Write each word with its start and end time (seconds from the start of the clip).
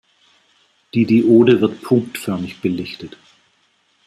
Die 0.95 1.05
Diode 1.05 1.61
wird 1.61 1.83
punktförmig 1.83 2.59
belichtet. 2.59 3.17